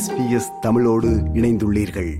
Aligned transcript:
SBS 0.00 0.58
தமிழோடு 0.60 1.08
இணைந்துள்ளீர்கள். 1.08 2.16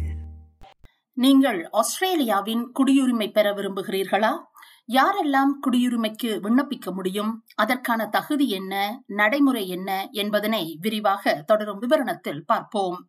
நீங்கள் 1.12 1.68
ஆஸ்திரேலியாவின் 1.70 2.72
குடியுரிமை 2.72 3.32
பெற 3.32 3.54
விரும்புகிறீர்களா? 3.54 4.30
யாரெல்லாம் 4.88 5.52
குடியுரிமைக்கு 5.66 6.40
விண்ணப்பிக்க 6.40 6.92
முடியும்? 6.92 7.44
அதற்கான 7.54 8.06
தகுதி 8.06 8.48
என்ன? 8.48 9.02
நடைமுறை 9.06 9.68
என்ன? 9.68 10.08
என்பதனை 10.12 10.78
விரிவாக 10.80 11.42
தொடரும் 11.46 11.82
விவரணத்தில் 11.82 12.42
பார்ப்போம். 12.46 13.08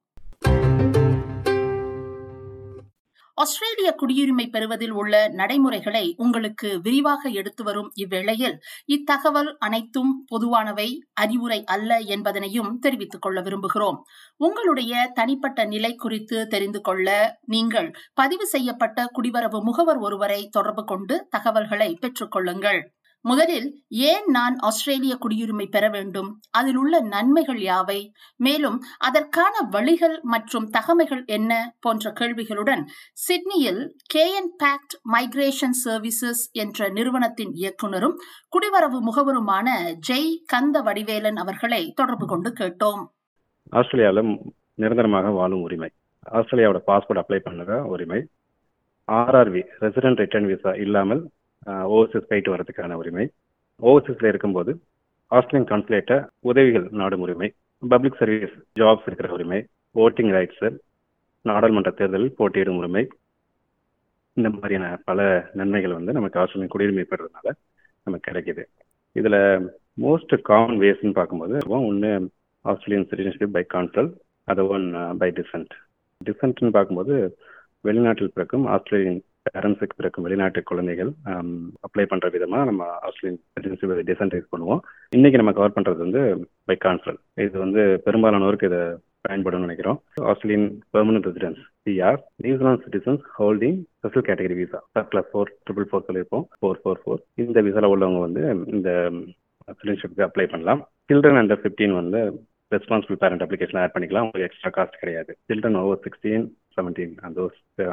ஆஸ்திரேலிய 3.42 3.90
குடியுரிமை 4.00 4.46
பெறுவதில் 4.50 4.92
உள்ள 4.92 5.14
நடைமுறைகளை 5.32 6.04
உங்களுக்கு 6.18 6.70
விரிவாக 6.82 7.30
எடுத்து 7.40 7.64
வரும் 7.64 7.90
இவ்வேளையில் 7.96 8.56
இத்தகவல் 8.86 9.52
அனைத்தும் 9.60 10.12
பொதுவானவை 10.32 10.88
அறிவுரை 11.14 11.60
அல்ல 11.66 12.00
என்பதனையும் 12.16 12.72
தெரிவித்துக் 12.80 13.22
கொள்ள 13.22 13.42
விரும்புகிறோம். 13.42 14.00
உங்களுடைய 14.40 14.94
தனிப்பட்ட 15.14 15.66
நிலை 15.66 15.94
குறித்து 15.96 16.40
தெரிந்து 16.48 16.82
கொள்ள 16.82 17.08
நீங்கள் 17.48 17.90
பதிவு 18.14 18.48
செய்யப்பட்ட 18.48 19.10
குடிவரவு 19.18 19.62
முகவர் 19.62 19.98
ஒருவரை 19.98 20.42
தொடர்பு 20.50 20.86
கொண்டு 20.86 21.18
தகவல்களை 21.30 21.90
பெற்றுக்கொள்ளுங்கள் 22.02 22.82
முதலில் 23.24 23.68
ஏன் 23.90 24.28
நான் 24.28 24.56
ஆஸ்திரேலிய 24.60 25.18
குடியுரிமை 25.24 25.66
பெற 25.70 25.90
வேண்டும்? 25.90 26.30
அதில் 26.52 26.76
உள்ள 26.76 27.02
நன்மைகள் 27.02 27.60
யாவை? 27.60 28.00
மேலும் 28.36 28.78
அதற்கான 28.98 29.54
வழிகள் 29.70 30.16
மற்றும் 30.34 30.68
தகமைகள் 30.70 31.24
என்ன? 31.26 31.52
போன்ற 31.80 32.14
கேள்விகளுடன் 32.20 32.84
சிட்னியில் 33.26 33.82
K 34.06 34.26
N 34.34 34.52
pact 34.64 34.96
migration 35.14 35.78
services 35.86 36.44
என்ற 36.52 36.90
நிறுவனத்தின் 36.90 37.54
இயக்குனரும் 37.54 38.16
குடிவரவு 38.56 39.00
முகவருமான 39.10 39.68
ஜெய் 40.10 40.32
கந்த 40.54 40.82
வடிவேலன் 40.82 41.36
அவர்களை 41.36 41.92
தொடர்பு 41.96 42.28
கொண்டு 42.28 42.52
கேட்டோம். 42.60 43.04
ஆஸ்திரேலியாவில் 43.72 44.32
நிரந்தரமாக 44.76 45.30
வாழும் 45.30 45.62
உரிமை. 45.62 45.90
ஆஸ்திரேலியாவோட 46.32 46.82
பாஸ்போர்ட் 46.88 47.22
அப்ளை 47.24 47.40
பண்ணுற 47.46 47.82
உரிமை. 47.94 48.20
ஆர்ஆர்வி 49.08 49.62
ரெசிடென்ட் 49.80 50.22
ரிட்டர்ன் 50.24 50.46
விசா 50.46 50.72
இல்லாமல் 50.86 51.22
ஓவர்சீஸ் 51.66 52.30
போயிட்டு 52.30 52.54
வரதுக்கான 52.54 52.94
உரிமை. 53.02 53.26
ஓவர்சீஸில் 53.82 54.32
இருக்கும்போது 54.32 54.72
ஆஸ்திரேலியன் 55.28 55.70
கான்சுலேட்டை 55.72 56.18
உதவிகள் 56.40 56.88
நாடும் 57.02 57.24
உரிமை. 57.26 57.50
பப்ளிக் 57.90 58.20
சர்வீஸ் 58.22 58.56
ஜாப்ஸ் 58.80 59.06
இருக்கிற 59.06 59.30
உரிமை. 59.34 59.60
ஓட்டிங் 59.96 60.32
ரைட்ஸு 60.38 60.70
நாடாளுமன்ற 61.42 61.92
தேர்தலில் 61.92 62.38
போட்டியிடும் 62.40 62.80
உரிமை. 62.82 63.04
இந்த 64.34 64.50
மாதிரியான 64.50 64.88
பல 65.10 65.50
நன்மைகள் 65.54 65.98
வந்து 65.98 66.12
நமக்கு 66.18 66.40
ஆஸ்திரேலியன் 66.40 66.74
குடியுரிமை 66.74 67.06
பெறதுனால 67.12 67.50
நமக்கு 68.04 68.28
கிடைக்குது. 68.28 68.64
இதில் 69.12 69.42
மோஸ்ட் 70.04 70.34
காமன் 70.50 70.80
வேஸ்ன்னு 70.84 71.18
பார்க்கும்போது 71.20 71.56
ஒன்று 71.88 72.12
ஆஸ்திரேலியன் 72.62 73.10
சிட்டிசன்ஷிப் 73.10 73.56
பை 73.56 73.64
கான்சல் 73.74 74.10
அதை 74.44 74.64
ஒன் 74.76 74.86
பை 75.18 75.30
டிசன்ட் 75.40 75.74
டிசன்ட்னு 76.22 76.72
பார்க்கும்போது 76.78 77.16
வெளிநாட்டில் 77.88 78.34
பிறக்கும் 78.36 78.66
ஆஸ்திரேலியன் 78.66 79.22
பேரண்ட்ஸுக்கு 79.48 79.98
பிறக்கும் 80.00 80.26
வெளிநாட்டு 80.26 80.60
குழந்தைகள் 80.70 81.12
அப்ளை 81.86 82.06
பண்ணுற 82.12 82.28
விதமாக 82.36 82.68
நம்ம 82.70 82.84
ஆஸ்திரேலியன் 83.08 83.40
சிட்டிசன்ஷிப் 83.54 84.10
டிசன்ட் 84.10 84.36
பண்ணுவோம். 84.54 84.82
இன்னைக்கு 85.18 85.40
நம்ம 85.42 85.54
கவர் 85.58 85.76
பண்ணுறது 85.78 86.00
வந்து 86.06 86.22
பை 86.70 86.78
கான்சல் 86.86 87.20
இது 87.46 87.58
வந்து 87.66 87.84
பெரும்பாலானோருக்கு 88.06 88.70
இதை 88.72 88.82
பயன்படும் 89.28 89.66
நினைக்கிறோம். 89.66 89.98
Australian 90.32 90.70
permanent 90.94 91.28
residence 91.30 91.62
PR 91.88 92.22
New Zealand 92.46 92.84
citizens 92.86 93.26
holding 93.40 93.80
special 94.00 94.28
category 94.30 94.56
visa 94.62 94.80
class 95.12 95.30
four 95.34 95.52
triple 95.66 95.90
four 95.90 96.08
சொல்லியிருப்போம். 96.08 96.46
ஃபோர் 96.60 96.80
ஃபோர் 96.84 97.02
ஃபோர் 97.04 97.22
இந்த 97.44 97.62
விசாவில் 97.68 97.92
உள்ளவங்க 97.94 98.22
வந்து 98.28 98.44
இந்த 98.78 98.90
சிட்டிசன்ஷிப்க்கு 99.78 100.28
அப்ளை 100.28 100.48
பண்ணலாம். 100.54 100.82
சில்ட்ரன் 101.10 101.40
அண்டர் 101.42 101.62
ஃபிஃப்டீன் 101.62 102.00
வந்து 102.02 102.20
ரெஸ்பான்சிபிள் 102.76 103.20
பேரண்ட் 103.24 103.44
அப்ளிகேஷன் 103.46 103.80
ஆட் 103.82 103.94
பண்ணிக்கலாம். 103.96 104.26
உங்களுக்கு 104.28 104.48
எக்ஸ்ட்ரா 104.50 104.72
காஸ்ட் 104.78 105.02
கிடையாது. 105.02 105.32
சில்ட்ரன் 105.50 105.80
ஓவர் 105.82 106.04
சிக்ஸ்டீன் 106.06 106.46
செவன்டீன் 106.76 107.16
அந்த 107.28 107.48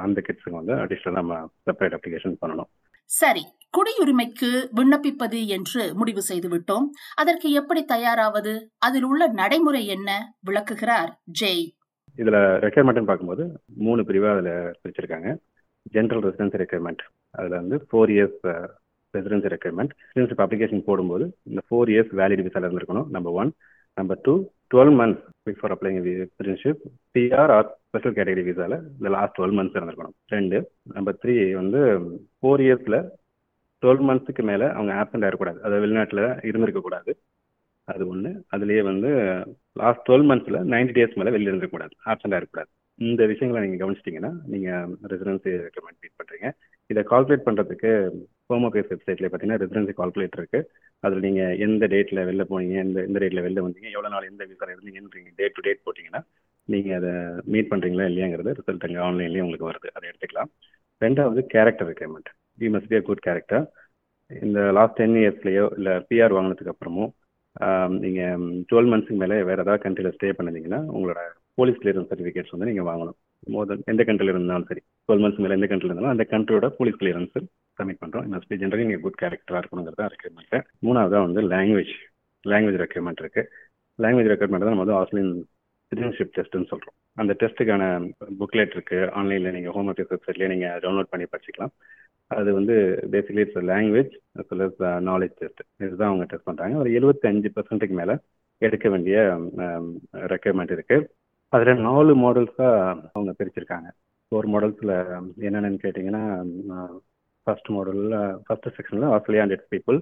அந்த 0.06 0.18
கிட்ஸுக்கு 0.26 0.58
வந்து 0.60 0.74
அடிஷ்னலாக 0.82 1.20
நம்ம 1.20 1.38
செப்பரேட் 1.66 1.96
அப்ளிகேஷன் 1.98 2.36
பண்ணணும். 2.42 2.70
சரி. 3.10 3.42
குடியுரிமைக்கு 3.76 4.50
விண்ணப்பிப்பது 4.78 5.38
என்று 5.56 5.82
முடிவு 6.00 6.22
செய்து 6.28 6.48
விட்டோம். 6.48 6.86
அதற்கு 7.20 7.48
எப்படி 7.60 7.80
தயாராவது? 7.84 8.52
அதில் 8.86 9.06
உள்ள 9.10 9.22
நடைமுறை 9.40 9.82
என்ன? 9.96 10.10
விளக்குகிறார் 10.48 11.10
ஜெய். 11.40 11.64
இதுல 12.18 12.38
ரெக்யர்மெண்ட் 12.64 13.08
பார்க்கும்போது 13.10 13.44
மூணு 13.86 14.02
பிரிவா 14.08 14.30
அதுல 14.34 14.52
பிரிச்சிருக்காங்க. 14.82 15.30
ஜென்ரல் 15.94 16.24
ரெசிடென்சி 16.26 16.60
ரெக்யர்மெண்ட் 16.62 17.02
அதுல 17.38 17.54
வந்து 17.62 17.76
four 17.88 18.12
years 18.14 18.40
residency 19.14 19.52
requirement 19.54 19.92
citizenship 20.00 20.42
application 20.44 20.86
போடும்போது 20.88 21.26
இந்த 21.50 21.60
ஃபோர் 21.66 21.90
இயர்ஸ் 21.94 22.12
வேலிட் 22.20 22.46
விசால 22.48 22.68
இருந்திருக்கணும் 22.68 23.08
number 23.16 23.36
one 23.42 23.52
number 23.96 24.20
two 24.20 24.34
twelve 24.70 24.94
months 24.98 25.24
before 25.46 25.72
applying 25.74 26.00
citizenship 26.06 26.82
PR 27.14 27.52
or 27.56 27.68
special 27.86 28.16
category 28.16 28.42
விசால 28.48 28.76
இந்த 28.98 29.08
லாஸ்ட் 29.14 29.36
டுவெல் 29.38 29.56
மந்த்ஸ் 29.58 29.76
இருந்திருக்கணும். 29.78 30.16
ரெண்டு. 30.28 30.58
நம்பர் 30.96 31.18
த்ரீ 31.22 31.34
வந்து 31.60 31.80
ஃபோர் 32.38 32.62
இயர்ஸில் 32.66 32.98
டுவெல் 33.82 34.04
மந்த்ஸுக்கு 34.08 34.42
மேலே 34.42 34.66
அவங்க 34.76 34.92
ஆப்சண்ட் 35.02 35.26
ஆகிடக்கூடாது 35.26 35.58
அதாவது 35.58 35.84
வெளிநாட்டில் 35.84 36.24
இருந்திருக்கக்கூடாது 36.48 37.12
அது 37.88 38.02
ஒன்று 38.08 38.30
அதுலேயே 38.54 38.82
வந்து 38.82 39.10
லாஸ்ட் 39.76 40.04
டுவெல் 40.08 40.26
மந்த்ஸில் 40.30 40.58
நைன்டி 40.72 40.94
டேஸ் 40.96 41.18
மேலே 41.20 41.32
வெளியில் 41.34 41.50
இருந்திருக்கக்கூடாது 41.50 41.94
ஆப்சண்ட் 42.12 42.36
ஆகிடக்கூடாது 42.36 42.70
இந்த 42.98 43.22
விஷயங்களை 43.26 43.60
நீங்கள் 43.64 43.82
கவனிச்சிட்டிங்கன்னா 43.82 44.32
நீங்கள் 44.52 44.94
ரெசிடென்சி 45.12 45.52
ரெக்கமெண்ட் 45.66 46.00
மீட் 46.02 46.18
பண்ணுறீங்க 46.20 46.48
இதை 46.90 47.02
கால்குலேட் 47.12 47.46
பண்ணுறதுக்கு 47.46 47.90
ஹோம் 48.50 48.66
அஃபேர்ஸ் 48.68 48.90
வெப்சைட்லேயே 48.92 49.30
பார்த்தீங்கன்னா 49.30 49.60
ரெசிடென்சி 49.62 49.94
கால்குலேட்டர் 50.00 50.40
இருக்குது 50.42 50.68
அதில் 51.04 51.24
நீங்கள் 51.26 51.58
எந்த 51.66 51.86
டேட்டில் 51.94 52.26
வெளில 52.28 52.44
போனீங்க 52.50 52.76
எந்த 52.84 52.98
எந்த 53.08 53.18
டேட்டில் 53.22 53.44
வெளில 53.46 53.64
வந்தீங்க 53.66 53.88
எவ்வளோ 53.96 54.10
நாள் 54.14 54.28
எந்த 54.30 54.44
விசாரம் 54.52 54.74
இருந்தீங்கன்றீங்க 54.76 55.30
டேட் 55.40 55.56
டு 55.56 55.64
டேட் 55.66 55.84
போட்டிங்கன்னா 55.86 56.22
நீங்கள் 56.68 56.96
அதை 57.00 57.12
மீட் 57.52 57.70
பண்ணுறீங்களா 57.72 58.08
இல்லையாங்கிறது 58.10 58.56
ரிசல்ட் 58.58 58.86
அங்கே 58.86 59.00
ஆன்லைன்லேயே 59.08 59.44
உங்களுக்கு 59.44 59.68
வருது. 59.70 59.88
அதை 59.96 60.06
எடுத்துக்கலாம். 60.10 60.50
ரெண்டாவது 61.02 61.40
character 61.54 61.88
requirement 61.90 62.30
you 62.62 62.70
must 62.74 62.90
be 62.92 62.98
a 63.00 63.02
good 63.08 63.24
character 63.28 63.64
இந்த 64.30 64.60
லாஸ்ட் 64.78 64.98
டென் 65.00 65.18
இயர்ஸ்லேயோ 65.20 65.66
இல்லை 65.78 65.94
பிஆர் 66.08 66.36
வாங்கினதுக்கு 66.36 66.72
அப்புறமும் 66.74 67.12
நீங்கள் 68.04 68.42
டுவெல் 68.70 68.90
மந்த்ஸுக்கு 68.92 69.22
மேலே 69.22 69.36
வேறு 69.48 69.62
ஏதாவது 69.64 69.84
கண்ட்ரியில் 69.84 70.14
ஸ்டே 70.16 70.28
பண்ணிருந்தீங்கன்னா 70.38 70.80
உங்களோட 70.96 71.20
போலீஸ் 71.60 71.80
கிளியரன்ஸ் 71.82 72.10
சர்டிஃபிகேட்ஸ் 72.10 72.54
வந்து 72.54 72.68
நீங்கள் 72.70 72.88
வாங்கணும். 72.90 73.16
மோர் 73.54 73.68
தென் 73.70 73.84
எந்த 73.92 74.02
கண்ட்ரியில் 74.08 74.34
இருந்தாலும் 74.34 74.68
சரி. 74.70 74.82
டுவெல் 75.08 75.22
மந்த்ஸ் 75.24 75.40
மேலே 75.42 75.56
எந்த 75.58 75.68
கண்ட்ரியில் 75.70 75.92
இருந்தாலும் 75.92 76.14
அந்த 76.14 76.24
கண்ட்ரியோட 76.32 76.68
போலீஸ் 76.78 76.98
கிளியரன்ஸ் 77.00 77.36
சப்மிட் 77.78 78.00
பண்ணுறோம் 78.02 78.26
மஸ்ட் 78.32 78.50
பி 78.52 78.56
ஜென்ரலி 78.62 78.86
நீங்கள் 78.88 79.04
குட் 79.04 79.20
கேரக்டராக 79.22 79.60
இருக்கணுங்கிறத 79.62 80.08
ரெக்யர்மெண்ட் 80.14 80.56
மூணாவதாக 80.86 81.22
வந்து 81.26 81.42
லாங்குவேஜ் 81.52 81.92
லாங்குவேஜ் 82.44 82.80
ரெக்யர்மெண்ட் 82.84 83.22
இருக்குது 83.24 83.48
லாங்குவேஜ் 83.98 84.32
ரெக்யர்மெண்ட் 84.32 84.66
தான் 84.66 84.74
நம்ம 84.74 84.84
வந்து 84.84 84.98
ஆஸ்திரேலியன் 85.00 85.36
சிட்டிசன்ஷிப் 85.92 86.34
டெஸ்ட்டுன்னு 86.36 86.70
சொல்கிறோம் 86.72 86.96
அந்த 87.22 87.32
டெஸ்ட்டுக்கான 87.40 87.84
புக்லெட் 88.40 88.74
இருக்குது 88.76 89.08
ஆன்லைனில் 89.18 89.54
நீங்கள் 89.56 89.74
ஹோம் 89.76 89.88
ஆஃபீஸ் 89.92 90.12
வெப்சைட்லேயே 90.14 90.50
நீங்கள் 90.54 90.80
டவுன்லோட் 90.84 91.12
பண்ணி 91.12 91.26
படிச்சிக்கலாம். 91.32 91.72
அது 92.30 92.50
வந்து 92.52 92.74
basically 93.12 93.42
it's 93.44 93.62
language 93.70 94.12
as 94.40 94.50
well 94.50 94.64
as 94.66 94.82
knowledge 95.10 95.34
test 95.40 95.62
இதுதான் 95.84 96.10
அவங்க 96.10 96.24
டெஸ்ட் 96.32 96.48
பண்ணுறாங்க 96.48 96.76
ஒரு 96.82 96.90
எழுபத்தஞ்சு 96.98 97.50
பர்சன்ட்டுக்கு 97.56 97.96
மேலே 98.00 98.14
எடுக்க 98.62 98.86
வேண்டிய 98.88 99.16
ரெக்குயர்மெண்ட் 100.32 100.74
இருக்குது 100.76 101.06
அதில் 101.54 101.82
நாலு 101.88 102.12
மாடல்ஸாக 102.22 102.72
அவங்க 103.14 103.32
பிரிச்சிருக்காங்க. 103.38 103.88
ஃபோர் 104.28 104.48
மாடல்ஸில் 104.54 104.94
என்னென்னு 105.48 105.78
கேட்டிங்கன்னா 105.84 106.22
ஃபர்ஸ்ட் 107.46 107.70
மாடலில் 107.76 108.16
ஃபர்ஸ்ட் 108.46 108.68
செக்ஷனில் 108.76 109.06
ஆஸ்திரேலியா 109.16 109.44
அண்ட் 109.44 109.54
இட்ஸ் 109.56 109.72
பீப்புள் 109.74 109.98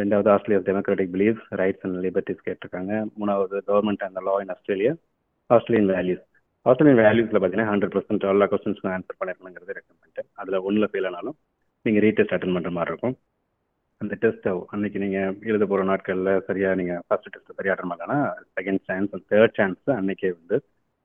ரெண்டாவது 0.00 0.28
Australia 0.34 0.60
democratic 0.68 1.12
beliefs 1.14 1.46
rights 1.60 1.84
and 1.86 1.98
liberties 2.06 2.44
கேட்டிருக்காங்க. 2.48 2.92
மூணாவது 3.20 3.56
government 3.70 4.04
and 4.06 4.20
law 4.28 4.34
in 4.42 4.52
Australia 4.56 4.92
Australian 5.56 5.90
values 5.94 6.24
Australian 6.66 7.00
வேல்யூஸில் 7.04 7.38
பார்த்தீங்கன்னா 7.40 7.70
ஹண்ட்ரட் 7.72 7.94
பர்சன்ட் 7.96 8.28
எல்லா 8.34 8.48
கொஸ்டின்ஸ்க்கும் 8.52 8.94
ஆன்சர் 8.96 9.18
பண்ணிருக்கணுங்கிறது 9.20 9.76
ரெக்கமெண்ட் 9.78 10.20
அதில் 10.42 10.64
ஒன்றில் 10.68 10.90
ஃபெயில் 10.92 11.08
ஆனாலும் 11.10 11.36
நீங்கள் 11.86 12.04
ரீடெஸ்ட் 12.06 12.34
அட்டன் 12.36 12.56
பண்ணுற 12.56 12.72
மாதிரி 12.78 12.92
இருக்கும். 12.94 13.16
அந்த 14.02 14.14
டெஸ்ட்டை 14.22 14.52
அன்னைக்கு 14.74 15.02
நீங்கள் 15.04 15.34
எழுத 15.50 15.64
போகிற 15.66 15.82
நாட்களில் 15.90 16.32
சரியாக 16.46 16.78
நீங்கள் 16.80 17.02
ஃபர்ஸ்ட் 17.06 17.28
டெஸ்ட் 17.34 17.58
சரியாக 17.58 17.74
அட்டன் 17.74 17.92
பண்ணலன்னா 17.92 18.20
செகண்ட் 18.58 18.82
சான்ஸ் 18.88 19.12
தேர்ட் 19.32 19.58
சான்ஸ் 19.58 19.92
அன்னைக்கே 19.98 20.30
வந்து 20.38 20.56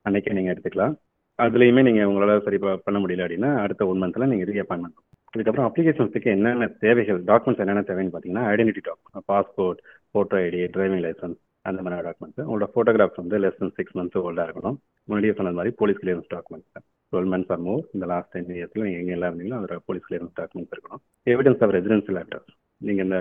அன்னைக்கே 0.06 0.36
நீங்கள் 0.38 0.54
எடுத்துக்கலாம். 0.54 0.94
அதுலேயுமே 1.38 1.82
நீங்கள் 1.88 2.08
உங்களால் 2.10 2.44
சரி 2.46 2.58
பண்ண 2.86 2.98
முடியல 3.02 3.24
அப்படின்னா 3.26 3.50
அடுத்த 3.64 3.86
ஒன் 3.90 4.00
மந்த்ல 4.02 4.28
நீங்கள் 4.32 4.48
ரீ 4.50 4.62
அப்பாயின்மெண்ட் 4.62 5.04
இதுக்கப்புறம் 5.34 5.68
அப்ளிகேஷன்ஸுக்கு 5.68 6.28
என்னென்ன 6.36 6.68
தேவைகள் 6.84 7.18
டாக்குமெண்ட்ஸ் 7.30 7.62
என்னென்ன 7.64 7.82
தேவைன்னு 7.90 8.12
பார்த்தீங்கன்னா 8.14 8.44
identity 8.52 8.82
document 8.88 9.26
passport 9.32 9.80
photo 10.10 10.36
ID 10.46 10.60
driving 10.76 11.02
licence 11.06 11.38
அந்த 11.70 11.80
மாதிரி 11.84 12.04
டாக்குமெண்ட்ஸ் 12.06 12.46
உங்களோட 12.48 12.68
ஃபோட்டோகிராஃப்ஸ் 12.74 13.20
வந்து 13.22 13.38
லெஸ் 13.44 13.58
தென் 13.62 13.74
சிக்ஸ் 13.78 13.96
மந்த்ஸ் 13.98 14.20
ஓல்டாக 14.26 14.46
இருக்கணும். 14.48 14.78
முன்னாடியே 15.08 15.34
சொன்ன 15.40 15.52
மாதிரி 15.58 15.72
police 15.80 16.00
clearance 16.02 16.30
documents 16.34 16.84
twelve 17.12 17.30
months 17.32 17.52
or 17.54 17.62
more 17.66 17.82
இந்த 17.96 18.06
லாஸ்ட் 18.12 18.32
டென் 18.34 18.54
இயர்ஸில் 18.58 18.86
நீங்கள் 18.86 19.02
எங்கே 19.02 19.14
எல்லாம் 19.16 19.30
இருந்தீங்களோ 19.30 19.58
அதோட 19.60 19.76
போலீஸ் 19.88 20.06
கிளியரன்ஸ் 20.08 20.34
டாக்குமெண்ட்ஸ் 20.40 20.74
இருக்கணும். 20.76 21.02
எவிடன்ஸ் 21.34 21.62
ஆஃப் 21.66 21.74
ரெசிடென்சியல் 21.76 22.20
அட்ரஸ் 22.22 22.50
நீங்கள் 22.80 23.06
இந்த 23.06 23.18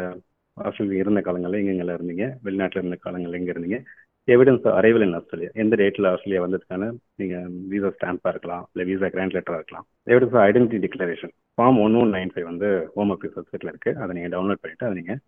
ஆஸ்திரேலியா 0.57 1.04
இருந்த 1.04 1.21
காலங்களில் 1.27 1.59
எங்கெங்கெல்லாம் 1.62 1.98
இருந்தீங்க. 2.00 2.25
வெளிநாட்டில் 2.45 2.81
இருந்த 2.81 2.98
காலங்களில் 3.06 3.39
எங்கே 3.39 3.54
இருந்தீங்க. 3.56 3.80
எவிடன்ஸ் 4.27 4.65
அரைவல் 4.77 5.06
இன் 5.06 5.15
ஆஸ்திரேலியா 5.18 5.50
எந்த 5.63 5.74
டேட்டில் 5.81 6.07
ஆஸ்திரேலியா 6.12 6.42
வந்ததுக்கான 6.45 6.89
நீங்கள் 7.21 7.51
வீசா 7.71 7.89
ஸ்டாம்பாக 7.98 8.33
இருக்கலாம் 8.33 8.63
இல்லை 8.71 8.86
வீசா 8.89 9.09
கிராண்ட் 9.13 9.36
லெட்டராக 9.38 9.62
இருக்கலாம். 9.62 9.86
Evidence 10.12 10.36
of 10.38 10.45
identity 10.50 10.80
declaration 10.86 11.33
form 11.57 11.80
one 11.86 11.98
one 12.01 12.13
nine 12.18 12.31
five 12.33 12.48
வந்து 12.51 12.69
ஹோம் 12.95 13.12
ஆஃபீஸ் 13.15 13.36
வெப்சைட்டில் 13.39 13.71
இருக்குது 13.74 14.00
அதை 14.04 14.12
நீங்கள் 14.18 14.33
டவுன்லோட் 14.36 14.62
பண்ணிவிட்டு 14.63 14.88
அதை 14.89 14.95
நீங்கள் 15.01 15.19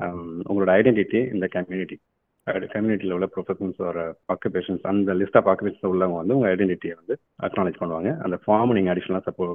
um, 0.00 0.28
உங்களோட 0.50 0.70
ஐடென்டிட்டி 0.80 1.22
இந்த 1.34 1.48
கம்யூனிட்டி 1.56 1.98
கம்யூனிட்டியில் 2.72 3.14
உள்ள 3.16 3.26
ப்ரொஃபஷன்ஸ் 3.34 3.78
ஒரு 3.90 4.02
ஆக்குபேஷன்ஸ் 4.32 4.82
அந்த 4.90 5.12
லிஸ்ட் 5.20 5.38
ஆஃப் 5.40 5.48
ஆக்குபேஷன்ஸ் 5.52 5.90
உள்ளவங்க 5.92 6.18
வந்து 6.20 6.34
உங்கள் 6.36 6.50
ஐடென்டிட்டியை 6.54 6.94
வந்து 7.00 7.14
அக்னாலேஜ் 7.46 7.78
பண்ணுவாங்க. 7.82 8.10
அந்த 8.24 8.36
ஃபார்ம் 8.42 8.74
நீங்கள் 8.78 8.92
அடிஷ்னலாக 8.94 9.24
சப்போ 9.28 9.46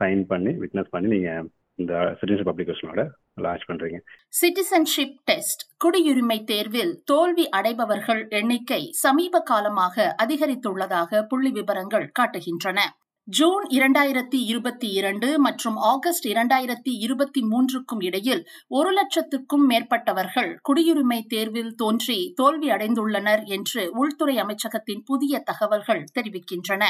சைன் 0.00 0.22
பண்ணி 0.32 0.52
விட்னஸ் 0.62 0.92
பண்ணி 0.94 1.08
நீங்கள் 1.14 1.46
இந்த 1.78 1.94
சிட்டிசன்ஷிப் 2.18 2.50
அப்ளிகேஷனோட 2.52 3.00
லான்ச் 3.40 3.66
பண்றீங்க. 3.70 3.98
சிட்டிசன்ஷிப் 4.40 5.16
டெஸ்ட் 5.24 5.62
குடியுரிமை 5.84 6.44
தேர்வில் 6.44 7.02
தோல்வி 7.04 7.48
அடைபவர்கள் 7.56 8.28
எண்ணிக்கை 8.28 8.82
சமீப 8.92 9.40
காலமாக 9.40 10.14
அதிகரித்துள்ளதாக 10.22 11.22
புள்ளி 11.22 11.50
விவரங்கள் 11.50 12.12
காட்டுகின்றன. 12.20 12.80
ஜூன் 13.28 13.64
இரண்டாயிரத்தி 13.68 14.38
இருபத்தி 14.42 14.88
இரண்டு 14.92 15.38
மற்றும் 15.38 15.76
ஆகஸ்ட் 15.76 16.26
இரண்டாயிரத்தி 16.28 16.92
இருபத்தி 17.04 17.40
மூன்றுக்கும் 17.42 18.00
இடையில் 18.00 18.42
ஒரு 18.68 18.90
லட்சத்துக்கும் 18.92 19.64
மேற்பட்டவர்கள் 19.70 20.50
குடியுரிமை 20.68 21.20
தேர்வில் 21.26 21.74
தோன்றி 21.74 22.32
தோல்வி 22.36 22.70
அடைந்துள்ளனர் 22.70 23.42
என்று 23.46 23.90
உள்துறை 23.92 24.36
அமைச்சகத்தின் 24.36 25.02
புதிய 25.04 25.38
தகவல்கள் 25.38 26.04
தெரிவிக்கின்றன. 26.14 26.84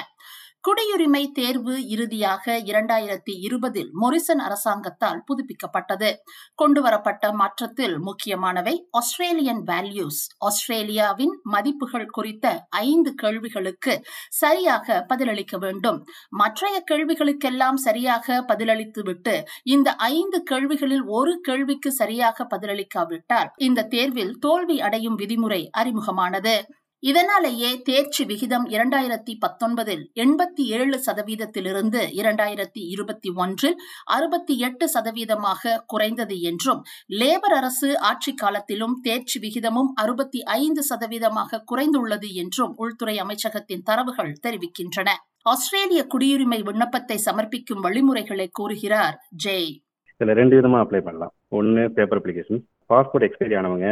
குடியுரிமை 0.67 1.33
தேர்வு 1.33 1.89
இறுதியாக 1.89 2.55
இரண்டாயிரத்தி 2.61 3.33
இருபதில் 3.41 3.91
மொரிசன் 4.01 4.39
அரசாங்கத்தால் 4.39 5.25
புதுப்பிக்கப்பட்டது. 5.27 6.09
கொண்டுவரப்பட்ட 6.55 7.33
மாற்றத்தில் 7.33 7.99
முக்கியமானவை 7.99 8.89
ஆஸ்திரேலியன் 8.91 9.63
வேல்யூஸ் 9.67 10.21
ஆஸ்திரேலியாவின் 10.39 11.35
மதிப்புகள் 11.43 12.07
குறித்த 12.07 12.67
ஐந்து 12.71 13.15
கேள்விகளுக்கு 13.15 13.95
சரியாக 14.29 15.05
பதிலளிக்க 15.09 15.59
வேண்டும். 15.59 16.01
மற்றைய 16.29 16.85
கேள்விகளுக்கெல்லாம் 16.91 17.75
சரியாக 17.75 18.45
பதிலளித்துவிட்டு 18.49 19.43
இந்த 19.63 19.95
ஐந்து 19.95 20.43
கேள்விகளில் 20.43 21.05
ஒரு 21.05 21.41
கேள்விக்கு 21.41 21.93
சரியாக 21.93 22.47
பதிலளிக்காவிட்டால் 22.57 23.51
இந்த 23.57 23.83
தேர்வில் 23.83 24.39
தோல்வி 24.39 24.81
அடையும் 24.81 25.19
விதிமுறை 25.19 25.63
அறிமுகமானது. 25.79 26.57
இதனாலேயே 27.03 27.71
தேர்ச்சி 27.83 28.23
விகிதம் 28.25 28.65
இரண்டாயிரத்தி 28.67 29.33
பத்தொன்பதில் 29.39 30.03
எண்பத்தி 30.15 30.65
ஏழு 30.77 30.97
சதவீதத்திலிருந்து 31.07 32.01
இரண்டாயிரத்தி 32.21 32.83
இருபத்தி 32.95 33.31
ஒன்றில் 33.35 33.77
அறுபத்தி 34.05 34.55
எட்டு 34.59 34.87
சதவீதமாக 34.95 35.75
குறைந்தது 35.87 36.37
என்றும் 36.41 36.81
லேபர் 37.21 37.57
அரசு 37.59 37.91
ஆட்சி 38.01 38.35
காலத்திலும் 38.35 38.97
தேர்ச்சி 39.03 39.41
விகிதமும் 39.41 39.91
அறுபத்தி 39.95 40.43
ஐந்து 40.57 40.85
சதவீதமாக 40.91 41.63
குறைந்துள்ளது 41.73 42.31
என்றும் 42.35 42.75
உள்துறை 42.77 43.17
அமைச்சகத்தின் 43.19 43.87
தரவுகள் 43.91 44.35
தெரிவிக்கின்றன. 44.47 45.09
ஆஸ்திரேலிய 45.45 46.03
குடியுரிமை 46.15 46.61
விண்ணப்பத்தை 46.63 47.19
சமர்ப்பிக்கும் 47.27 47.85
வழிமுறைகளை 47.87 48.49
கூறுகிறார் 48.53 49.17
ஜெய் 49.45 49.73
இதுல 50.21 50.35
ரெண்டு 50.41 50.55
விதமா 50.59 50.79
அப்ளை 50.85 51.01
பண்ணலாம். 51.01 51.33
ஒன்னு 51.49 51.83
பேப்பர் 51.97 52.21
அப்ளிகேஷன் 52.21 52.61
பாஸ்போர்ட் 52.91 53.27
எக்ஸ்பைரி 53.27 53.55
ஆனவங்க 53.61 53.89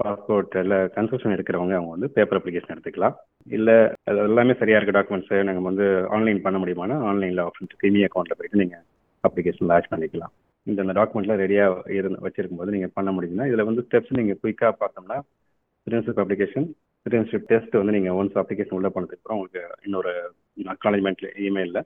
பாஸ்போர்ட் 0.00 0.54
இல்லை 0.62 0.78
கன்ஸ்ட்ரக்ஷன் 0.94 1.34
எடுக்கிறவங்க 1.34 1.74
அவங்க 1.78 1.92
வந்து 1.94 2.08
பேப்பர் 2.14 2.38
அப்ளிகேஷன் 2.38 2.72
எடுத்துக்கலாம். 2.74 3.16
இல்லை 3.56 3.76
அது 4.08 4.18
எல்லாமே 4.28 4.54
சரியாக 4.60 4.78
இருக்க 4.80 4.94
டாக்குமெண்ட்ஸை 4.96 5.38
நாங்கள் 5.48 5.68
வந்து 5.68 5.86
ஆன்லைன் 6.16 6.44
பண்ண 6.46 6.58
முடியுமானா 6.62 6.96
ஆன்லைனில் 7.10 7.42
ஆப்ஷன் 7.46 7.70
கிமி 7.82 8.02
அக்கௌண்ட்டில் 8.06 8.38
போயிட்டு 8.40 8.62
நீங்கள் 8.62 8.84
அப்ளிகேஷன் 9.24 9.70
லான்ச் 9.72 9.92
பண்ணிக்கலாம். 9.92 10.32
இந்த 10.66 10.82
அந்த 10.84 10.94
டாக்குமெண்ட்லாம் 10.98 11.40
ரெடியாக 11.44 11.94
இருந்து 11.98 12.24
வச்சிருக்கும் 12.26 12.60
போது 12.60 12.74
நீங்கள் 12.76 12.94
பண்ண 12.98 13.10
முடியுதுன்னா 13.16 13.48
இதில் 13.50 13.68
வந்து 13.68 13.84
ஸ்டெப்ஸ் 13.86 14.18
நீங்கள் 14.20 14.38
குயிக்காக 14.42 14.72
பார்த்தோம்னா 14.82 15.18
சிட்டிசன்ஷிப் 15.86 16.22
அப்ளிகேஷன் 16.22 16.68
சிட்டிசன்ஷிப் 17.06 17.48
டெஸ்ட் 17.50 17.74
வந்து 17.80 17.96
நீங்கள் 17.96 18.16
ஒன்ஸ் 18.20 18.38
அப்ளிகேஷன் 18.42 18.78
உள்ளே 18.78 18.90
பண்ணதுக்கப்புறம் 18.94 19.36
உங்களுக்கு 19.38 19.62
இன்னொரு 19.86 20.12
அக்னாலஜ்மெண்ட்ல 20.74 21.30
இமெயிலில் 21.48 21.82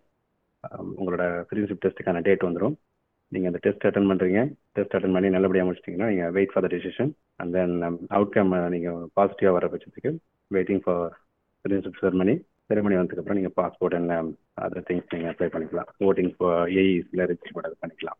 உங்களோட 1.00 1.24
சிட்டிசன்ஷிப் 1.48 1.82
டெஸ்ட்டுக்கான 1.84 2.22
டேட் 2.28 2.46
வந்துடும் 2.48 2.76
நீங்கள் 3.32 3.50
அந்த 3.50 3.60
டெஸ்ட் 3.64 3.86
அட்டன் 3.88 4.10
பண்ணுறீங்க 4.10 4.40
டெஸ்ட் 4.76 4.94
அட்டன் 4.96 5.16
பண்ணி 5.16 5.28
நல்லபடியாக 5.34 5.66
முடிச்சிட்டிங்கன்னா 5.68 6.10
நீங்கள் 6.12 6.32
wait 6.36 6.52
for 6.52 6.64
the 6.66 6.70
decision 6.76 7.10
and 7.36 7.52
then 7.56 7.74
outcome 8.18 8.52
um, 8.52 8.58
uh, 8.58 8.68
நீங்கள் 8.74 9.00
பாசிட்டிவாக 9.16 9.56
வர 9.56 9.66
பட்சத்துக்கு 9.72 10.12
waiting 10.50 10.82
for 10.84 11.04
citizenship 11.64 12.00
ceremony 12.02 12.34
ceremony 12.70 12.96
வந்ததுக்கப்புறம் 12.98 13.38
நீங்கள் 13.40 13.56
பாஸ்போர்ட் 13.60 13.98
அண்ட் 13.98 14.14
அதர் 14.64 14.86
திங்ஸ் 14.88 15.12
நீங்கள் 15.14 15.32
அப்ளை 15.32 15.48
பண்ணிக்கலாம். 15.54 15.90
ஓட்டிங் 16.08 16.32
ஃபார் 16.36 16.62
ஏஇஸில் 16.80 17.26
ரிஜிஸ்டர் 17.30 17.56
பண்ணது 17.58 17.76
பண்ணிக்கலாம். 17.82 18.18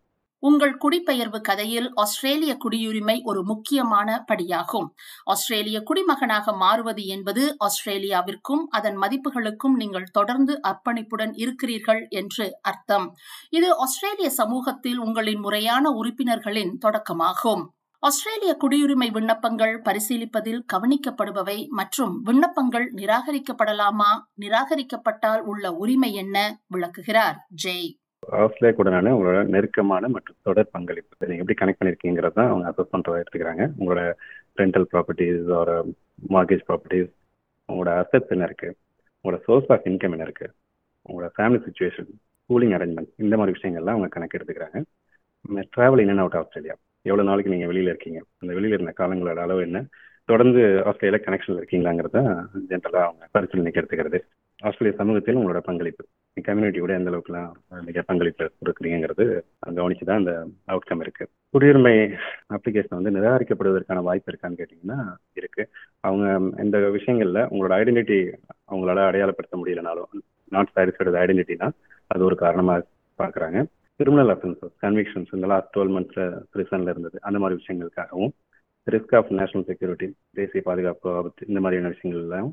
உங்கள் 0.49 0.75
குடிபெயர்வு 0.77 1.41
கதையில் 1.41 1.89
ஆஸ்திரேலிய 1.95 2.53
குடியுரிமை 2.65 3.23
ஒரு 3.23 3.41
முக்கியமான 3.45 4.25
படியாகும். 4.29 4.89
ஆஸ்திரேலிய 5.25 5.83
குடிமகனாக 5.83 6.53
மாறுவது 6.53 7.05
என்பது 7.07 7.57
ஆஸ்திரேலியாவிற்கும் 7.59 8.63
அதன் 8.71 8.99
மதிப்புகளுக்கும் 8.99 9.75
நீங்கள் 9.77 10.09
தொடர்ந்து 10.13 10.61
அர்ப்பணிப்புடன் 10.69 11.33
இருக்கிறீர்கள் 11.35 12.07
என்று 12.09 12.47
அர்த்தம். 12.63 13.15
இது 13.51 13.77
ஆஸ்திரேலிய 13.77 14.31
சமூகத்தில் 14.31 14.99
உங்களின் 14.99 15.39
முறையான 15.39 15.91
உறுப்பினர்களின் 15.91 16.79
தொடக்கமாகும். 16.87 17.65
ஆஸ்திரேலிய 18.03 18.57
குடியுரிமை 18.61 19.09
விண்ணப்பங்கள் 19.11 19.77
பரிசீலிப்பதில் 19.85 20.65
கவனிக்கப்படுபவை 20.73 21.69
மற்றும் 21.69 22.13
விண்ணப்பங்கள் 22.23 22.93
நிராகரிக்கப்படலாமா? 22.97 24.11
நிராகரிக்கப்பட்டால் 24.41 25.41
உள்ள 25.41 25.73
உரிமை 25.73 26.13
என்ன? 26.15 26.37
விளக்குகிறார். 26.69 27.39
ஜெய். 27.65 27.91
ஆஸ்திரேலியா 28.29 28.47
ஆஸ்திரேலியாவுடனான 28.47 29.13
உங்களோட 29.17 29.39
நெருக்கமான 29.55 30.09
மற்றும் 30.09 30.37
தொடர் 30.43 30.73
பங்களிப்பு. 30.73 31.27
நீங்கள் 31.31 31.45
எப்படி 31.45 31.57
கனெக்ட் 31.61 31.81
பண்ணியிருக்கீங்கிறது 31.81 32.37
தான் 32.39 32.51
அவங்க 32.51 32.65
அசஸ் 32.71 32.93
பண்ணுறதா 32.95 33.21
எடுத்துக்கிறாங்க. 33.23 33.65
உங்களோட 33.79 34.03
ரெண்டல் 34.61 34.87
ப்ராப்பர்ட்டிஸ் 34.93 35.47
ஒரு 35.61 35.75
மார்கேஜ் 36.35 36.65
ப்ராப்பர்ட்டிஸ் 36.69 37.13
உங்களோட 37.69 37.93
அசட்ஸ் 38.03 38.35
என்ன 38.37 38.47
இருக்குது 38.51 38.77
உங்களோட 39.19 39.39
சோர்ஸ் 39.47 39.71
ஆஃப் 39.75 39.87
இன்கம் 39.91 40.15
என்ன 40.17 40.27
இருக்குது 40.29 40.53
உங்களோட 41.09 41.29
ஃபேமிலி 41.37 41.61
சுச்சுவேஷன் 41.67 42.11
ஸ்கூலிங் 42.41 42.75
அரேஞ்ச்மெண்ட் 42.77 43.13
இந்த 43.17 43.35
மாதிரி 43.37 43.55
விஷயங்கள்லாம் 43.59 43.97
அவங்க 43.97 44.11
கணக்கு 44.17 44.39
எடுத்துக்கிறாங்க. 44.39 44.79
Travel 45.77 46.03
in 46.03 46.13
and 46.13 46.23
out 46.25 46.39
Australia. 46.41 46.75
எவ்வளோ 47.03 47.25
நாளைக்கு 47.29 47.53
நீங்கள் 47.55 47.71
வெளியில் 47.71 47.91
இருக்கீங்க? 47.93 48.21
அந்த 48.41 48.53
வெளியில் 48.59 48.77
இருந்த 48.77 48.93
காலங்களோட 49.01 49.41
அளவு 49.47 49.61
என்ன? 49.61 49.81
தொடர்ந்து 50.25 50.63
ஆஸ்திரேலியா 50.91 51.21
கனெக்ஷனில் 51.27 51.61
இருக்கீங்களாங்கிறத 51.61 52.21
ஜென்ரலாக 52.71 53.07
அவங்க 53.09 53.29
பரிசீலனைக்கு 53.37 53.81
எடுத்துக்கிறது. 53.83 54.21
ஆஸ்திரேலிய 54.63 54.95
சமூகத்தில் 55.01 55.39
உங்களோட 55.41 55.61
பங்களிப்பு. 55.69 56.05
கம்யூனிட்டியோட 56.37 56.93
எந்த 56.99 57.11
அளவுக்குலாம் 57.11 57.51
மிக 57.87 58.03
பங்களிப்பு 58.09 58.45
கொடுக்குறீங்கிறது 58.59 59.25
கவனிச்சு 59.79 60.05
தான் 60.09 60.21
அந்த 60.23 60.33
அவுட்கம் 60.73 61.01
இருக்கு. 61.05 61.25
குடியுரிமை 61.55 61.95
அப்ளிகேஷன் 62.57 62.99
வந்து 62.99 63.15
நிராகரிக்கப்படுவதற்கான 63.17 64.03
வாய்ப்பு 64.09 64.31
இருக்கான்னு 64.33 64.59
கேட்டிங்கன்னா 64.61 64.99
இருக்கு. 65.41 65.63
அவங்க 66.01 66.27
இந்த 66.65 66.79
விஷயங்கள்ல 66.97 67.43
உங்களோட 67.53 67.75
ஐடென்டிட்டி 67.81 68.19
அவங்களால 68.71 69.07
அடையாளப்படுத்த 69.09 69.59
முடியலனாலும் 69.63 70.13
நாட் 70.53 70.73
சாட்டிஸ்ஃபைடு 70.77 71.19
ஐடென்டிட்டினா 71.25 71.69
அது 72.11 72.23
ஒரு 72.25 72.37
காரணமாக 72.45 72.87
பார்க்குறாங்க 73.19 73.59
கிரிமினல் 74.01 74.33
அஃபென்சஸ் 74.35 74.75
கன்விக்ஷன்ஸ் 74.85 75.33
இந்த 75.37 75.47
லாஸ்ட் 75.53 75.73
டுவெல் 75.77 75.95
மந்த்ஸில் 75.95 76.35
ப்ரிசனில் 76.55 76.93
இருந்தது 76.93 77.17
அந்த 77.21 77.39
மாதிரி 77.39 77.57
விஷயங்களுக்காகவும் 77.61 78.33
ரிஸ்க் 78.87 79.15
ஆஃப் 79.17 79.33
நேஷனல் 79.39 79.69
செக்யூரிட்டி 79.71 80.07
தேசிய 80.35 80.61
பாதுகாப்பு 80.65 81.09
ஆபத்து 81.15 81.49
இந்த 81.49 81.61
மாதிரியான 81.61 81.93
விஷயங்கள்லாம் 81.95 82.51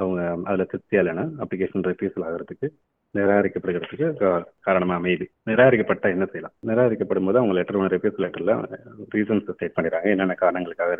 அவங்க 0.00 0.20
அதில் 0.50 0.70
திருப்தியா 0.72 1.02
இல்லைன்னா 1.02 1.26
அப்ளிகேஷன் 1.44 1.86
ரெஃப்யூசல் 1.90 2.26
ஆகிறதுக்கு 2.28 2.68
நிராகரிக்கப்படுகிறதுக்கு 3.14 4.28
காரணமாக 4.66 5.00
அமையுது 5.00 5.24
நிராகரிக்கப்பட்ட 5.48 6.06
என்ன 6.14 6.24
செய்யலாம்? 6.30 6.54
நிராகரிக்கப்படும் 6.68 7.26
போது 7.28 7.40
அவங்க 7.40 7.54
லெட்டர் 7.58 7.94
ரெஃப்யூசல் 7.94 8.24
லெட்டரில் 8.24 8.54
ரீசன்ஸ் 9.16 9.50
ஸ்டேட் 9.56 9.76
பண்ணிடுறாங்க. 9.76 10.08
என்னென்ன 10.14 10.36
காரணங்களுக்காக 10.42 10.96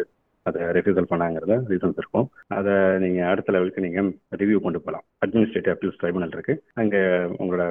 அதை 0.49 0.61
ரெஃப்யூசல் 0.77 1.11
பண்ணாங்கிறத 1.13 1.57
ரீசன்ஸ் 1.73 2.01
இருக்கும். 2.03 2.29
அதை 2.59 2.75
நீங்கள் 3.05 3.31
அடுத்த 3.33 3.53
லெவலுக்கு 3.57 3.87
நீங்கள் 3.87 4.11
ரிவ்யூ 4.43 4.59
கொண்டு 4.67 4.81
போகலாம். 4.85 5.05
அட்மினிஸ்ட்ரேட்டிவ் 5.25 5.75
அப்பீல்ஸ் 5.75 6.01
ட்ரைபுனல் 6.03 6.35
இருக்கு. 6.37 6.57
அங்கே 6.83 7.03
உங்களோட 7.43 7.65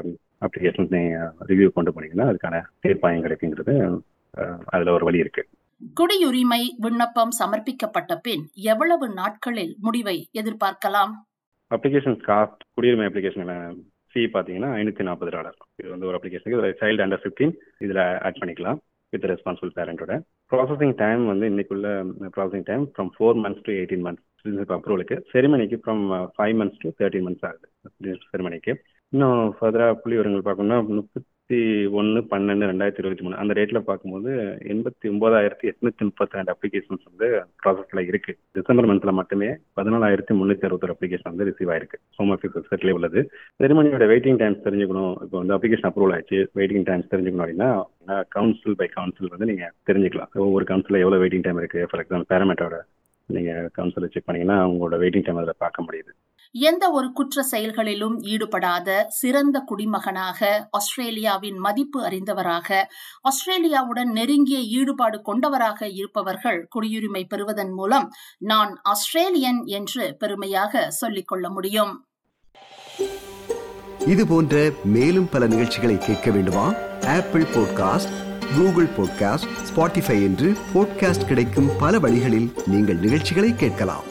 அப்ளிகேஷன்ஸ் 0.48 0.94
நீங்கள் 0.98 1.32
ரிவ்யூ 1.52 1.70
கொண்டு 1.78 1.94
போனீங்கன்னா 1.96 2.30
அதுக்கான 2.32 2.62
தீர்ப்பாயம் 2.86 3.26
கிடைக்குங்கிறது 3.28 3.76
அதில் 4.74 4.96
ஒரு 4.98 5.08
வழி 5.10 5.24
இருக்குது 5.24 5.50
குடியுரிமை 5.98 6.62
விண்ணப்பம் 6.78 7.32
சமர்ப்பிக்கப்பட்ட 7.40 8.12
பின் 8.26 8.44
எவ்வளவு 8.72 9.06
நாட்களில் 9.14 9.74
முடிவை 9.80 10.18
எதிர்பார்க்கலாம்? 10.40 11.14
அப்ளிகேஷன் 11.72 12.18
காஸ்ட் 12.28 12.62
குடியுரிமை 12.76 13.06
அப்ளிகேஷன் 13.10 13.52
ஃபீ 14.14 14.22
பார்த்தீங்கன்னா 14.34 14.70
ஐநூற்றி 14.80 15.04
நாற்பது 15.08 15.32
டாலர் 15.32 15.58
இது 15.76 15.90
வந்து 15.90 16.08
ஒரு 16.10 16.18
அப்ளிகேஷனுக்கு 16.18 16.72
சைல்டு 16.82 17.04
அண்டர் 17.06 17.22
ஃபிஃப்டீன் 17.24 17.54
இதில் 17.78 18.02
ஆட் 18.28 18.40
பண்ணிக்கலாம் 18.40 18.80
வித் 19.14 19.28
ரெஸ்பான்சிபிள் 19.32 19.72
பேரண்டோட 19.78 20.14
ப்ராசஸிங் 20.52 20.96
டைம் 20.96 21.24
வந்து 21.26 21.46
இன்னைக்குள்ள 21.52 21.88
processing 22.36 22.68
time 22.70 22.84
from 22.94 23.12
four 23.16 23.40
months 23.44 23.66
to 23.66 23.74
eighteen 23.80 24.06
months 24.08 24.26
citizenship 24.38 24.76
அப்ரூவலுக்கு 24.78 25.18
செரிமனிக்கு 25.34 25.80
from 25.84 26.04
five 26.38 26.56
months 26.62 26.82
to 26.84 26.90
thirteen 27.00 27.26
months 27.28 27.46
ஆகுது. 27.50 27.68
செரிமனிக்கு 28.32 28.74
இன்னும் 29.14 29.40
ஃபர்தராக 29.60 29.94
புள்ளி 30.02 30.18
விவரங்கள் 30.18 30.48
பார்க்கணும்னா 30.48 30.80
முப்பத்தி 30.98 31.28
ஒன்று 32.00 32.20
பன்னெண்டு 32.32 32.68
ரெண்டாயிரத்தி 32.70 33.02
இருபத்தி 33.04 33.24
மூணு. 33.26 33.36
அந்த 33.42 33.54
ரேட்டில் 33.58 33.88
பார்க்கும்போது 33.90 34.32
எண்பத்தி 34.74 35.06
ஒன்பதாயிரத்தி 35.12 35.66
எட்நூத்தி 35.72 36.04
முப்பத்தி 36.10 36.38
ரெண்டு 36.38 36.54
அப்ளிகேஷன்ஸ் 36.54 37.06
வந்து 37.10 37.28
ப்ராசஸில் 37.64 38.02
இருக்கு. 38.10 38.34
டிசம்பர் 38.58 38.90
மந்த்தில் 38.92 39.18
மட்டுமே 39.20 39.50
பதினாலாயிரத்தி 39.80 40.36
முந்நூற்றி 40.40 40.68
அறுபத்தொரு 40.70 40.96
அப்ளிகேஷன் 40.96 41.32
வந்து 41.32 41.48
ரிசீவ் 41.50 41.74
ஆயிருக்கு. 41.74 42.00
ஹோம் 42.20 42.34
ஆஃபீஸ் 42.36 42.56
வெப்சைட்லேயே 42.58 42.98
உள்ளது. 43.00 43.22
செரிமனியோட 43.64 44.08
வெயிட்டிங் 44.14 44.40
டைம்ஸ் 44.44 44.66
தெரிஞ்சுக்கணும். 44.68 45.14
இப்போ 45.26 45.38
வந்து 45.42 45.56
அப்ளிகேஷன் 45.58 45.90
அப்ரூவல் 45.92 46.16
ஆயிடுச்சு. 46.16 46.42
வெயிட்டிங் 46.62 46.88
டைம்ஸ் 46.90 47.12
தெரிஞ்சுக்கணும் 47.14 47.46
அப்படின்னா 47.46 47.70
கவுன்சில் 48.38 48.80
பை 48.82 48.90
கவுன்சில் 48.98 49.34
வந்து 49.36 49.50
நீங்கள் 49.52 49.76
தெரிஞ்சுக்கலாம். 49.90 50.34
ஒவ்வொரு 50.48 50.68
கவுன்சிலில் 50.72 51.04
எவ்வளோ 51.04 51.22
வெயிட்டிங் 51.24 51.46
டைம் 51.48 51.62
இருக்குது 51.64 51.88
ஃபார் 51.92 52.04
எக்ஸாம்பிள் 52.04 52.32
பேரமேட்டோட 52.34 52.78
நீங்கள் 53.36 53.70
கவுன்சிலை 53.78 54.08
செக் 54.14 54.28
பண்ணீங்கன்னா 54.28 54.60
உங்களோட 54.72 54.96
வெயிட்டிங் 55.04 55.26
டைம் 55.26 55.40
அதில் 55.42 55.62
பார்க்க 55.66 55.88
முடியுது. 55.88 56.12
எந்த 56.56 56.92
ஒரு 56.92 57.12
குற்ற 57.12 57.44
செயல்களிலும் 57.44 58.20
ஈடுபடாத 58.22 59.06
சிறந்த 59.10 59.64
குடிமகனாக 59.66 60.70
ஆஸ்திரேலியாவின் 60.72 61.58
மதிப்பு 61.58 62.00
அறிந்தவராக 62.04 62.86
ஆஸ்திரேலியாவுடன் 63.30 64.12
நெருங்கிய 64.12 64.60
ஈடுபாடு 64.60 65.22
கொண்டவராக 65.22 65.88
இருப்பவர்கள் 65.88 66.68
குடியுரிமை 66.76 67.24
பெறுவதன் 67.28 67.72
மூலம் 67.72 68.12
நான் 68.38 68.80
ஆஸ்திரேலியன் 68.82 69.66
என்று 69.66 70.16
பெருமையாக 70.20 70.92
சொல்லிக்கொள்ள 70.92 71.50
முடியும். 71.50 72.06
இது 74.06 74.28
போன்ற 74.28 74.72
மேலும் 74.84 75.30
பல 75.30 75.48
நிகழ்ச்சிகளை 75.48 75.98
கேட்க 75.98 76.32
வேண்டுமா? 76.32 76.74
Apple 77.08 77.44
podcast 77.44 78.14
Google 78.56 78.92
podcast 78.98 79.52
Spotify 79.70 80.22
என்று 80.22 80.52
பாட்காஸ்ட் 80.74 81.28
கிடைக்கும் 81.28 81.70
பல 81.80 82.00
வழிகளில் 82.00 82.54
நீங்கள் 82.66 82.96
நிகழ்ச்சிகளை 82.96 83.56
கேட்கலாம். 83.56 84.11